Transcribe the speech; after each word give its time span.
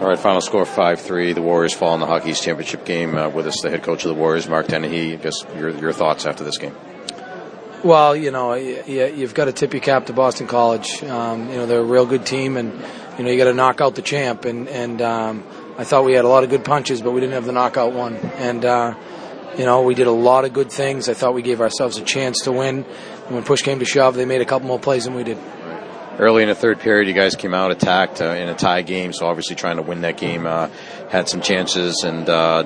All 0.00 0.06
right, 0.06 0.18
final 0.18 0.40
score 0.40 0.64
5 0.64 0.98
3. 0.98 1.34
The 1.34 1.42
Warriors 1.42 1.74
fall 1.74 1.92
in 1.92 2.00
the 2.00 2.06
Hockey 2.06 2.30
East 2.30 2.42
Championship 2.42 2.86
game. 2.86 3.18
Uh, 3.18 3.28
with 3.28 3.46
us, 3.46 3.60
the 3.60 3.68
head 3.68 3.82
coach 3.82 4.02
of 4.02 4.08
the 4.08 4.14
Warriors, 4.14 4.48
Mark 4.48 4.66
Dennehy. 4.66 5.18
Just 5.18 5.46
your, 5.54 5.68
your 5.68 5.92
thoughts 5.92 6.24
after 6.24 6.42
this 6.42 6.56
game. 6.56 6.74
Well, 7.84 8.16
you 8.16 8.30
know, 8.30 8.54
you, 8.54 8.82
you've 8.86 9.34
got 9.34 9.44
to 9.44 9.52
tip 9.52 9.74
your 9.74 9.82
cap 9.82 10.06
to 10.06 10.14
Boston 10.14 10.46
College. 10.46 11.04
Um, 11.04 11.50
you 11.50 11.56
know, 11.56 11.66
they're 11.66 11.80
a 11.80 11.84
real 11.84 12.06
good 12.06 12.24
team, 12.24 12.56
and, 12.56 12.72
you 13.18 13.24
know, 13.24 13.30
you 13.30 13.36
got 13.36 13.44
to 13.44 13.52
knock 13.52 13.82
out 13.82 13.94
the 13.94 14.00
champ. 14.00 14.46
And, 14.46 14.68
and 14.68 15.02
um, 15.02 15.44
I 15.76 15.84
thought 15.84 16.06
we 16.06 16.14
had 16.14 16.24
a 16.24 16.28
lot 16.28 16.44
of 16.44 16.50
good 16.50 16.64
punches, 16.64 17.02
but 17.02 17.10
we 17.10 17.20
didn't 17.20 17.34
have 17.34 17.44
the 17.44 17.52
knockout 17.52 17.92
one. 17.92 18.16
And, 18.16 18.64
uh, 18.64 18.94
you 19.58 19.66
know, 19.66 19.82
we 19.82 19.94
did 19.94 20.06
a 20.06 20.12
lot 20.12 20.46
of 20.46 20.54
good 20.54 20.72
things. 20.72 21.10
I 21.10 21.14
thought 21.14 21.34
we 21.34 21.42
gave 21.42 21.60
ourselves 21.60 21.98
a 21.98 22.04
chance 22.04 22.40
to 22.44 22.52
win. 22.52 22.86
And 23.26 23.34
when 23.34 23.44
push 23.44 23.60
came 23.60 23.80
to 23.80 23.84
shove, 23.84 24.14
they 24.14 24.24
made 24.24 24.40
a 24.40 24.46
couple 24.46 24.66
more 24.66 24.80
plays 24.80 25.04
than 25.04 25.12
we 25.12 25.24
did. 25.24 25.36
Early 26.20 26.42
in 26.42 26.50
the 26.50 26.54
third 26.54 26.80
period, 26.80 27.08
you 27.08 27.14
guys 27.14 27.34
came 27.34 27.54
out, 27.54 27.70
attacked 27.70 28.20
uh, 28.20 28.26
in 28.26 28.50
a 28.50 28.54
tie 28.54 28.82
game, 28.82 29.14
so 29.14 29.24
obviously 29.24 29.56
trying 29.56 29.76
to 29.76 29.82
win 29.82 30.02
that 30.02 30.18
game. 30.18 30.46
Uh, 30.46 30.68
had 31.08 31.30
some 31.30 31.40
chances 31.40 32.04
and, 32.04 32.28
uh, 32.28 32.62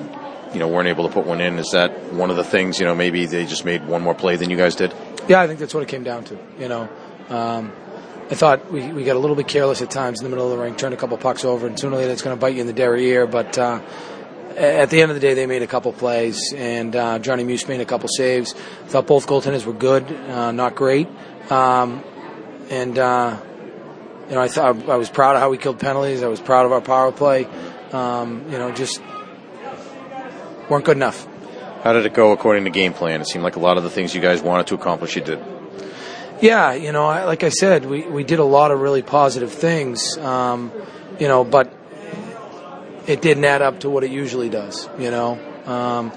you 0.51 0.59
know, 0.59 0.67
weren't 0.67 0.89
able 0.89 1.07
to 1.07 1.13
put 1.13 1.25
one 1.25 1.39
in. 1.39 1.57
Is 1.57 1.71
that 1.71 2.11
one 2.11 2.29
of 2.29 2.35
the 2.35 2.43
things, 2.43 2.81
you 2.81 2.85
know, 2.85 2.93
maybe 2.93 3.25
they 3.27 3.45
just 3.45 3.63
made 3.63 3.87
one 3.87 4.01
more 4.01 4.13
play 4.13 4.35
than 4.35 4.49
you 4.49 4.57
guys 4.57 4.75
did? 4.75 4.93
Yeah, 5.29 5.39
I 5.39 5.47
think 5.47 5.59
that's 5.59 5.73
what 5.73 5.83
it 5.83 5.87
came 5.87 6.03
down 6.03 6.25
to. 6.25 6.37
You 6.59 6.67
know, 6.67 6.89
um, 7.29 7.71
I 8.29 8.35
thought 8.35 8.69
we, 8.73 8.91
we 8.91 9.05
got 9.05 9.15
a 9.15 9.19
little 9.19 9.37
bit 9.37 9.47
careless 9.47 9.81
at 9.81 9.89
times 9.89 10.19
in 10.19 10.25
the 10.25 10.29
middle 10.29 10.51
of 10.51 10.57
the 10.57 10.61
ring, 10.61 10.75
turned 10.75 10.93
a 10.93 10.97
couple 10.97 11.15
pucks 11.17 11.45
over, 11.45 11.65
and 11.65 11.79
sooner 11.79 11.95
or 11.95 11.99
later 11.99 12.11
it's 12.11 12.23
going 12.23 12.35
to 12.35 12.41
bite 12.41 12.55
you 12.55 12.61
in 12.61 12.67
the 12.67 12.73
derriere. 12.73 13.25
But 13.25 13.57
uh, 13.57 13.79
at 14.57 14.89
the 14.89 15.01
end 15.01 15.11
of 15.11 15.15
the 15.15 15.21
day, 15.21 15.33
they 15.33 15.45
made 15.45 15.61
a 15.61 15.67
couple 15.67 15.93
plays, 15.93 16.53
and 16.53 16.93
uh, 16.93 17.19
Johnny 17.19 17.45
Muse 17.45 17.69
made 17.69 17.79
a 17.79 17.85
couple 17.85 18.09
saves. 18.09 18.53
I 18.53 18.87
thought 18.87 19.07
both 19.07 19.27
goaltenders 19.27 19.65
were 19.65 19.71
good, 19.71 20.11
uh, 20.11 20.51
not 20.51 20.75
great. 20.75 21.07
Um, 21.49 22.03
and 22.69 22.97
uh, 22.97 23.37
you 24.29 24.35
know, 24.35 24.41
I 24.41 24.47
thought 24.47 24.89
I 24.89 24.95
was 24.95 25.09
proud 25.09 25.35
of 25.35 25.41
how 25.41 25.49
we 25.49 25.57
killed 25.57 25.79
penalties. 25.79 26.23
I 26.23 26.27
was 26.27 26.39
proud 26.39 26.65
of 26.65 26.71
our 26.71 26.81
power 26.81 27.11
play. 27.11 27.47
Um, 27.91 28.45
you 28.51 28.57
know, 28.57 28.71
just 28.71 29.01
weren't 30.69 30.85
good 30.85 30.97
enough. 30.97 31.27
How 31.83 31.93
did 31.93 32.05
it 32.05 32.13
go 32.13 32.31
according 32.31 32.63
to 32.63 32.71
game 32.71 32.93
plan? 32.93 33.21
It 33.21 33.27
seemed 33.27 33.43
like 33.43 33.55
a 33.55 33.59
lot 33.59 33.77
of 33.77 33.83
the 33.83 33.91
things 33.91 34.15
you 34.15 34.21
guys 34.21 34.41
wanted 34.41 34.67
to 34.67 34.75
accomplish, 34.75 35.15
you 35.15 35.21
did. 35.21 35.39
Yeah, 36.41 36.73
you 36.73 36.91
know, 36.91 37.05
like 37.05 37.43
I 37.43 37.49
said, 37.49 37.85
we, 37.85 38.01
we 38.07 38.23
did 38.23 38.39
a 38.39 38.43
lot 38.43 38.71
of 38.71 38.81
really 38.81 39.03
positive 39.03 39.51
things, 39.51 40.17
um, 40.17 40.71
you 41.19 41.27
know, 41.27 41.43
but 41.43 41.71
it 43.07 43.21
didn't 43.21 43.45
add 43.45 43.61
up 43.61 43.81
to 43.81 43.89
what 43.89 44.03
it 44.03 44.09
usually 44.09 44.49
does, 44.49 44.89
you 44.97 45.11
know. 45.11 45.39
Um, 45.65 46.11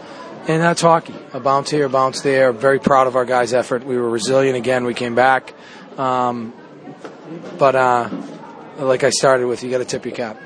and 0.47 0.63
that's 0.63 0.81
hockey. 0.81 1.15
A 1.33 1.41
bounce 1.41 1.71
here, 1.71 1.87
a 1.87 1.89
bounce 1.89 2.21
there. 2.21 2.53
Very 2.53 2.79
proud 2.79 3.07
of 3.07 3.17
our 3.17 3.25
guys' 3.25 3.53
effort. 3.53 3.85
We 3.85 3.97
were 3.97 4.09
resilient 4.09 4.57
again. 4.57 4.85
We 4.85 4.95
came 4.95 5.15
back. 5.15 5.55
Um, 5.99 6.53
but 7.59 7.75
uh, 7.75 8.09
like 8.79 9.05
I 9.05 9.11
started 9.11 9.47
with, 9.47 9.63
you 9.63 9.71
got 9.71 9.79
to 9.79 9.85
tip 9.85 10.05
your 10.05 10.15
cap. 10.15 10.41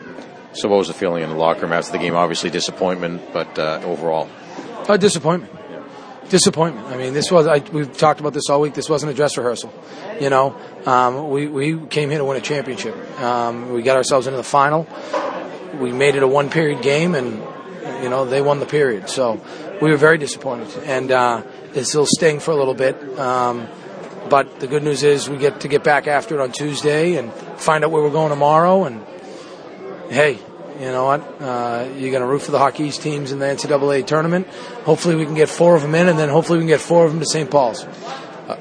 So, 0.54 0.68
what 0.68 0.78
was 0.78 0.88
the 0.88 0.94
feeling 0.94 1.22
in 1.22 1.30
the 1.30 1.36
locker 1.36 1.62
room 1.62 1.72
after 1.72 1.92
the 1.92 1.98
game? 1.98 2.14
Obviously, 2.14 2.50
disappointment, 2.50 3.32
but 3.32 3.58
uh, 3.58 3.80
overall, 3.84 4.28
uh, 4.88 4.96
disappointment. 4.96 5.52
Disappointment. 6.28 6.86
I 6.88 6.96
mean, 6.96 7.14
this 7.14 7.30
was. 7.30 7.46
I, 7.46 7.58
we've 7.58 7.96
talked 7.96 8.20
about 8.20 8.34
this 8.34 8.48
all 8.50 8.60
week. 8.60 8.74
This 8.74 8.88
wasn't 8.88 9.12
a 9.12 9.14
dress 9.14 9.36
rehearsal. 9.36 9.72
You 10.20 10.30
know, 10.30 10.56
um, 10.86 11.30
we 11.30 11.46
we 11.46 11.86
came 11.86 12.10
here 12.10 12.18
to 12.18 12.24
win 12.24 12.36
a 12.36 12.40
championship. 12.40 12.94
Um, 13.20 13.72
we 13.72 13.82
got 13.82 13.96
ourselves 13.96 14.26
into 14.26 14.36
the 14.36 14.42
final. 14.42 14.86
We 15.78 15.92
made 15.92 16.16
it 16.16 16.22
a 16.22 16.28
one 16.28 16.50
period 16.50 16.82
game, 16.82 17.14
and 17.14 17.42
you 18.02 18.08
know 18.08 18.24
they 18.24 18.42
won 18.42 18.60
the 18.60 18.66
period. 18.66 19.08
So 19.08 19.40
we 19.80 19.90
were 19.90 19.96
very 19.96 20.18
disappointed, 20.18 20.68
and 20.84 21.10
uh, 21.10 21.42
it's 21.74 21.88
still 21.88 22.06
staying 22.06 22.40
for 22.40 22.50
a 22.50 22.56
little 22.56 22.74
bit. 22.74 22.96
Um, 23.18 23.68
but 24.28 24.60
the 24.60 24.66
good 24.66 24.82
news 24.82 25.02
is 25.02 25.28
we 25.28 25.36
get 25.36 25.60
to 25.60 25.68
get 25.68 25.84
back 25.84 26.06
after 26.06 26.34
it 26.38 26.40
on 26.40 26.52
Tuesday 26.52 27.16
and 27.16 27.32
find 27.32 27.84
out 27.84 27.90
where 27.90 28.02
we're 28.02 28.10
going 28.10 28.30
tomorrow. 28.30 28.84
And 28.84 29.04
hey, 30.10 30.38
you 30.78 30.86
know 30.86 31.04
what? 31.04 31.20
Uh, 31.40 31.88
you're 31.96 32.10
going 32.10 32.22
to 32.22 32.26
root 32.26 32.42
for 32.42 32.50
the 32.50 32.58
Hockey 32.58 32.84
East 32.84 33.02
teams 33.02 33.32
in 33.32 33.38
the 33.38 33.46
NCAA 33.46 34.06
tournament. 34.06 34.46
Hopefully, 34.84 35.14
we 35.14 35.24
can 35.24 35.34
get 35.34 35.48
four 35.48 35.76
of 35.76 35.82
them 35.82 35.94
in, 35.94 36.08
and 36.08 36.18
then 36.18 36.28
hopefully 36.28 36.58
we 36.58 36.62
can 36.62 36.68
get 36.68 36.80
four 36.80 37.04
of 37.04 37.12
them 37.12 37.20
to 37.20 37.26
St. 37.26 37.50
Paul's 37.50 37.86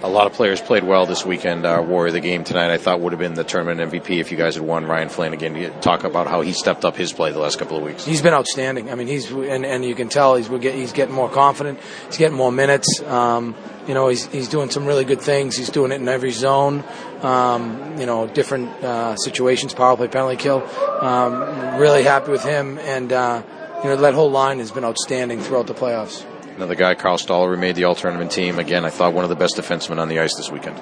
a 0.01 0.09
lot 0.09 0.27
of 0.27 0.33
players 0.33 0.61
played 0.61 0.83
well 0.83 1.05
this 1.05 1.25
weekend. 1.25 1.65
Our 1.65 1.81
Warrior 1.81 2.11
the 2.11 2.19
game 2.19 2.43
tonight, 2.43 2.71
I 2.71 2.77
thought 2.77 2.99
would 2.99 3.13
have 3.13 3.19
been 3.19 3.33
the 3.33 3.43
tournament 3.43 3.91
MVP 3.91 4.19
if 4.19 4.31
you 4.31 4.37
guys 4.37 4.55
had 4.55 4.63
won. 4.63 4.85
Ryan 4.85 5.09
Flanagan, 5.09 5.81
talk 5.81 6.03
about 6.03 6.27
how 6.27 6.41
he 6.41 6.53
stepped 6.53 6.85
up 6.85 6.95
his 6.95 7.13
play 7.13 7.31
the 7.31 7.39
last 7.39 7.59
couple 7.59 7.77
of 7.77 7.83
weeks. 7.83 8.05
He's 8.05 8.21
been 8.21 8.33
outstanding. 8.33 8.91
I 8.91 8.95
mean, 8.95 9.07
he's 9.07 9.31
and, 9.31 9.65
and 9.65 9.83
you 9.85 9.95
can 9.95 10.09
tell 10.09 10.35
he's 10.35 10.47
he's 10.47 10.93
getting 10.93 11.13
more 11.13 11.29
confident. 11.29 11.79
He's 12.07 12.17
getting 12.17 12.37
more 12.37 12.51
minutes. 12.51 13.01
Um, 13.03 13.55
you 13.87 13.93
know, 13.93 14.07
he's 14.07 14.25
he's 14.27 14.47
doing 14.47 14.69
some 14.69 14.85
really 14.85 15.05
good 15.05 15.21
things. 15.21 15.57
He's 15.57 15.69
doing 15.69 15.91
it 15.91 16.01
in 16.01 16.07
every 16.07 16.31
zone. 16.31 16.83
Um, 17.21 17.97
you 17.99 18.05
know, 18.05 18.27
different 18.27 18.69
uh, 18.83 19.15
situations, 19.15 19.73
power 19.73 19.95
play, 19.97 20.07
penalty 20.07 20.37
kill. 20.37 20.63
Um, 21.01 21.79
really 21.79 22.03
happy 22.03 22.31
with 22.31 22.43
him, 22.43 22.77
and 22.79 23.11
uh, 23.11 23.43
you 23.83 23.89
know 23.89 23.95
that 23.97 24.13
whole 24.13 24.31
line 24.31 24.59
has 24.59 24.71
been 24.71 24.85
outstanding 24.85 25.41
throughout 25.41 25.67
the 25.67 25.73
playoffs. 25.73 26.25
Another 26.55 26.75
guy, 26.75 26.95
Karl 26.95 27.17
Stollery, 27.17 27.57
made 27.57 27.75
the 27.75 27.85
all 27.85 27.95
tournament 27.95 28.31
team. 28.31 28.59
Again, 28.59 28.85
I 28.85 28.89
thought 28.89 29.13
one 29.13 29.23
of 29.23 29.29
the 29.29 29.35
best 29.35 29.55
defensemen 29.55 29.99
on 29.99 30.09
the 30.09 30.19
ice 30.19 30.35
this 30.35 30.51
weekend. 30.51 30.79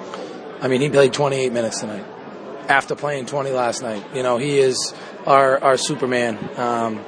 I 0.60 0.68
mean, 0.68 0.80
he 0.80 0.90
played 0.90 1.12
28 1.12 1.52
minutes 1.52 1.80
tonight 1.80 2.04
after 2.68 2.94
playing 2.94 3.26
20 3.26 3.50
last 3.50 3.82
night. 3.82 4.04
You 4.14 4.22
know, 4.22 4.36
he 4.36 4.58
is 4.58 4.94
our, 5.26 5.62
our 5.62 5.76
Superman. 5.76 6.38
Um, 6.58 7.04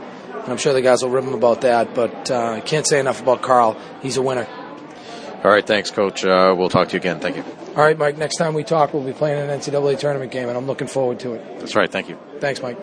I'm 0.47 0.57
sure 0.57 0.73
the 0.73 0.83
guys 0.83 1.03
will 1.03 1.11
rip 1.11 1.25
him 1.25 1.35
about 1.35 1.61
that, 1.61 1.95
but 1.95 2.31
uh, 2.31 2.35
I 2.35 2.59
uh, 2.59 2.61
can't 2.63 2.87
say 2.87 2.99
enough 2.99 3.23
about 3.23 3.43
Karl. 3.43 3.79
He's 4.03 4.17
a 4.17 4.23
winner. 4.23 4.47
All 5.45 5.51
right, 5.51 5.67
thanks, 5.67 5.91
Coach. 5.91 6.25
Uh, 6.25 6.55
we'll 6.57 6.69
talk 6.69 6.89
to 6.89 6.93
you 6.95 7.01
again. 7.01 7.21
Thank 7.21 7.37
you. 7.37 7.45
All 7.71 7.83
right, 7.83 7.97
Mike. 7.97 8.19
Next 8.19 8.37
time 8.37 8.55
we 8.55 8.65
talk, 8.65 8.93
we'll 8.93 9.05
be 9.05 9.13
playing 9.13 9.49
an 9.49 9.59
NCAA 9.59 9.99
tournament 9.99 10.31
game, 10.31 10.49
and 10.49 10.57
I'm 10.57 10.67
looking 10.67 10.89
forward 10.89 11.21
to 11.21 11.35
it. 11.35 11.59
That's 11.59 11.75
right. 11.75 11.91
Thank 11.91 12.09
you. 12.09 12.19
Thanks, 12.39 12.61
Mike. 12.63 12.79